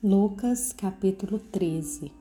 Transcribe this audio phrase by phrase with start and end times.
[0.00, 2.12] Lucas capítulo 13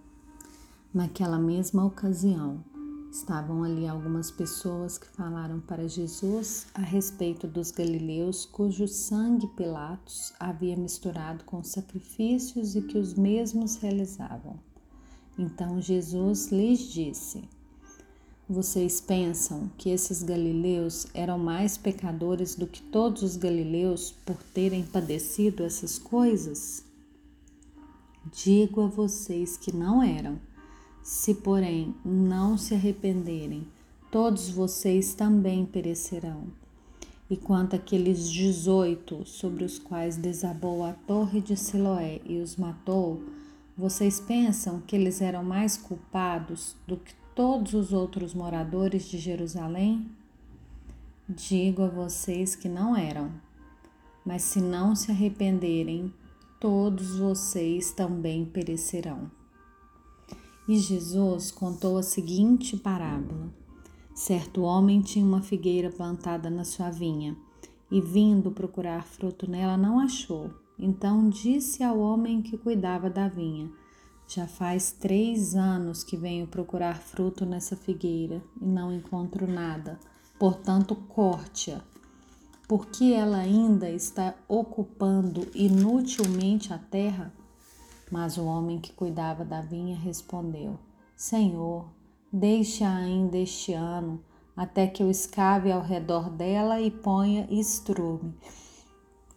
[0.91, 2.63] Naquela mesma ocasião,
[3.11, 10.33] estavam ali algumas pessoas que falaram para Jesus a respeito dos galileus cujo sangue Pilatos
[10.39, 14.59] havia misturado com sacrifícios e que os mesmos realizavam.
[15.37, 17.47] Então Jesus lhes disse:
[18.49, 24.83] Vocês pensam que esses galileus eram mais pecadores do que todos os galileus por terem
[24.83, 26.86] padecido essas coisas?
[28.33, 30.39] Digo a vocês que não eram.
[31.03, 33.65] Se, porém, não se arrependerem,
[34.11, 36.43] todos vocês também perecerão.
[37.29, 43.21] E quanto àqueles dezoito sobre os quais desabou a torre de Siloé e os matou,
[43.77, 50.09] vocês pensam que eles eram mais culpados do que todos os outros moradores de Jerusalém?
[51.29, 53.31] Digo a vocês que não eram.
[54.25, 56.11] Mas se não se arrependerem,
[56.59, 59.29] todos vocês também perecerão.
[60.67, 63.53] E Jesus contou a seguinte parábola:
[64.13, 67.37] Certo homem tinha uma figueira plantada na sua vinha,
[67.89, 70.49] e vindo procurar fruto nela, não achou.
[70.77, 73.71] Então disse ao homem que cuidava da vinha:
[74.27, 79.99] Já faz três anos que venho procurar fruto nessa figueira e não encontro nada.
[80.37, 81.81] Portanto, corte-a
[82.67, 87.33] porque ela ainda está ocupando inutilmente a terra?
[88.11, 90.77] Mas o homem que cuidava da vinha respondeu:
[91.15, 91.89] Senhor,
[92.31, 94.21] deixe-a ainda este ano,
[94.55, 98.35] até que eu escave ao redor dela e ponha estrume.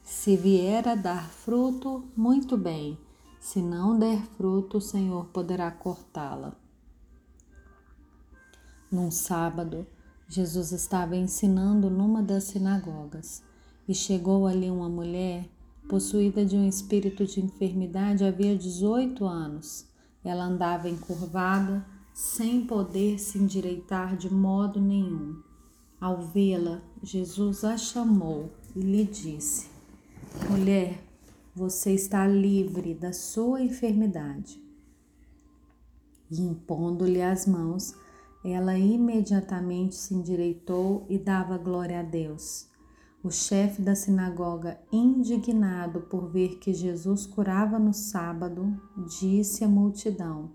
[0.02, 2.98] Se vier a dar fruto, muito bem.
[3.38, 6.52] Se não der fruto, o Senhor poderá cortá-la.
[8.90, 9.86] Num sábado,
[10.32, 13.42] Jesus estava ensinando numa das sinagogas
[13.88, 15.50] e chegou ali uma mulher
[15.88, 19.88] possuída de um espírito de enfermidade havia 18 anos.
[20.22, 25.42] Ela andava encurvada, sem poder se endireitar de modo nenhum.
[26.00, 29.68] Ao vê-la, Jesus a chamou e lhe disse:
[30.48, 31.02] Mulher,
[31.52, 34.62] você está livre da sua enfermidade.
[36.30, 37.96] E impondo-lhe as mãos,
[38.44, 42.68] ela imediatamente se endireitou e dava glória a Deus.
[43.22, 48.74] O chefe da sinagoga, indignado por ver que Jesus curava no sábado,
[49.20, 50.50] disse à multidão: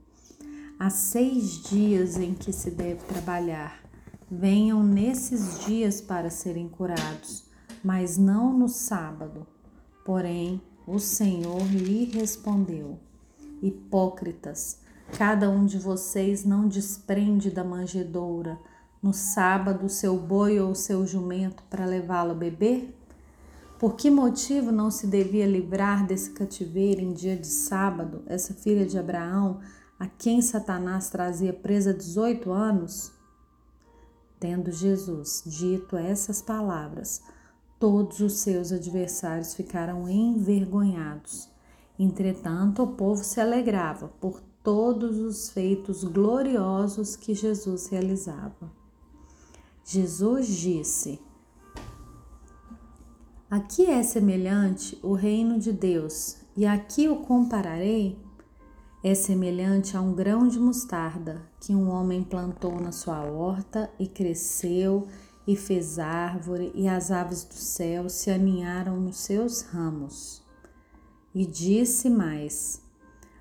[0.79, 3.84] Há seis dias em que se deve trabalhar.
[4.29, 7.46] Venham nesses dias para serem curados,
[7.84, 9.46] mas não no sábado.
[10.03, 13.00] Porém, o Senhor lhe respondeu:
[13.62, 14.79] Hipócritas,
[15.14, 18.60] Cada um de vocês não desprende da manjedoura
[19.02, 22.94] no sábado seu boi ou seu jumento para levá-lo a beber?
[23.80, 28.86] Por que motivo não se devia livrar desse cativeiro em dia de sábado essa filha
[28.86, 29.60] de Abraão,
[30.00, 33.12] a quem Satanás trazia presa 18 anos?
[34.40, 37.22] Tendo Jesus dito essas palavras,
[37.80, 41.50] todos os seus adversários ficaram envergonhados.
[41.98, 48.72] Entretanto, o povo se alegrava por todos os feitos gloriosos que Jesus realizava.
[49.86, 51.22] Jesus disse:
[53.48, 58.18] Aqui é semelhante o reino de Deus, e aqui o compararei.
[59.03, 64.08] É semelhante a um grão de mostarda que um homem plantou na sua horta e
[64.08, 65.08] cresceu
[65.46, 70.42] e fez árvore, e as aves do céu se aninharam nos seus ramos.
[71.36, 72.84] E disse mais: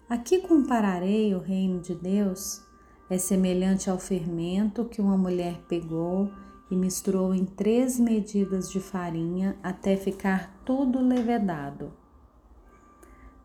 [0.08, 2.62] Aqui compararei o reino de Deus.
[3.08, 6.30] É semelhante ao fermento que uma mulher pegou
[6.70, 11.92] e misturou em três medidas de farinha até ficar tudo levedado.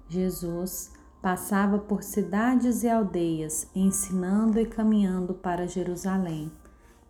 [0.09, 6.52] Jesus passava por cidades e aldeias, ensinando e caminhando para Jerusalém.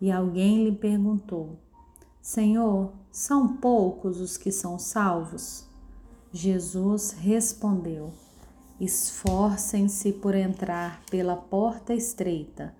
[0.00, 1.58] E alguém lhe perguntou:
[2.20, 5.66] Senhor, são poucos os que são salvos?
[6.32, 8.12] Jesus respondeu:
[8.80, 12.74] Esforcem-se por entrar pela porta estreita,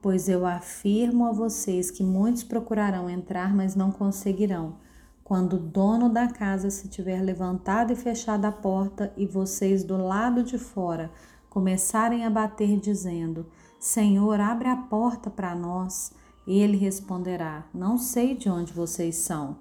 [0.00, 4.76] pois eu afirmo a vocês que muitos procurarão entrar, mas não conseguirão.
[5.24, 9.96] Quando o dono da casa se tiver levantado e fechado a porta, e vocês do
[9.96, 11.10] lado de fora
[11.48, 13.46] começarem a bater, dizendo:
[13.80, 16.12] Senhor, abre a porta para nós,
[16.46, 19.56] ele responderá: Não sei de onde vocês são.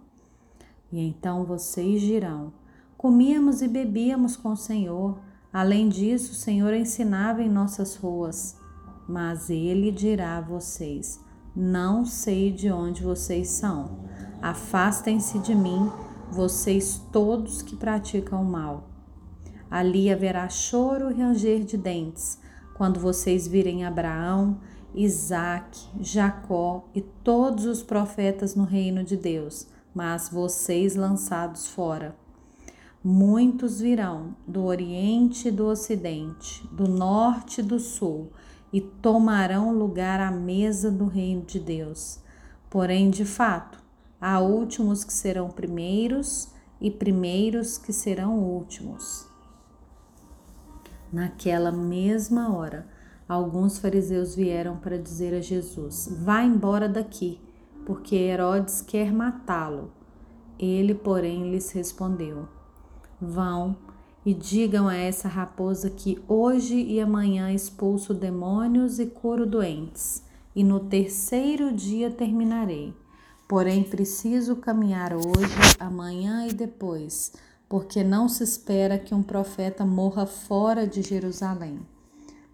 [0.91, 2.53] E então vocês dirão:
[2.95, 5.17] Comíamos e bebíamos com o Senhor
[5.51, 8.55] Além disso, o Senhor ensinava em nossas ruas,
[9.07, 11.19] mas ele dirá a vocês:
[11.55, 14.05] Não sei de onde vocês são.
[14.41, 15.91] Afastem-se de mim,
[16.31, 18.89] vocês todos que praticam o mal.
[19.69, 22.39] Ali haverá choro e ranger de dentes,
[22.75, 24.59] quando vocês virem Abraão,
[24.93, 32.15] Isaac, Jacó e todos os profetas no reino de Deus, mas vocês lançados fora.
[33.01, 38.29] Muitos virão do Oriente e do Ocidente, do Norte e do Sul,
[38.73, 42.19] e tomarão lugar à mesa do reino de Deus.
[42.69, 43.81] Porém, de fato,
[44.19, 46.49] há últimos que serão primeiros
[46.81, 49.25] e primeiros que serão últimos.
[51.09, 52.85] Naquela mesma hora,
[53.29, 57.39] alguns fariseus vieram para dizer a Jesus: Vá embora daqui,
[57.85, 59.93] porque Herodes quer matá-lo.
[60.59, 62.58] Ele, porém, lhes respondeu:
[63.21, 63.75] Vão
[64.25, 70.23] e digam a essa raposa que hoje e amanhã expulso demônios e curo doentes,
[70.55, 72.93] e no terceiro dia terminarei.
[73.47, 77.31] Porém, preciso caminhar hoje, amanhã e depois
[77.69, 81.79] porque não se espera que um profeta morra fora de Jerusalém.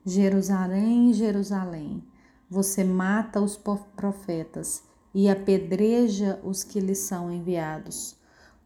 [0.05, 2.03] Jerusalém, Jerusalém,
[2.49, 3.57] você mata os
[3.95, 4.83] profetas
[5.13, 8.17] e apedreja os que lhes são enviados.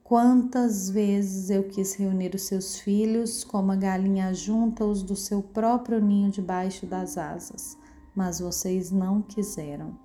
[0.10, 5.44] Quantas vezes eu quis reunir os seus filhos, como a galinha junta os do seu
[5.44, 7.78] próprio ninho debaixo das asas,
[8.16, 9.96] mas vocês não quiseram.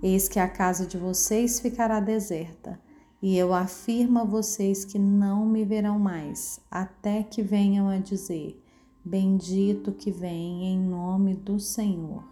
[0.00, 2.80] Eis que a casa de vocês ficará deserta
[3.20, 8.62] e eu afirmo a vocês que não me verão mais, até que venham a dizer:
[9.04, 12.22] Bendito que vem em nome do Senhor.